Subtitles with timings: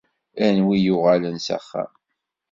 [0.45, 1.91] Anwi yuɣalen s axxam?